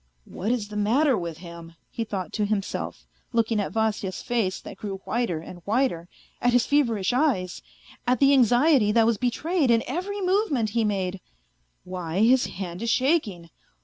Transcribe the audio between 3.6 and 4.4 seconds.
Vasya's